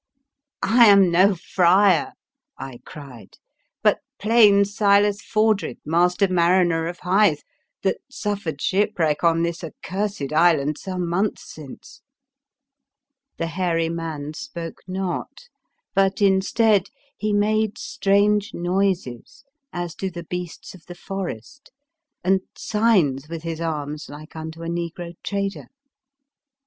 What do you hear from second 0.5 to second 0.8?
M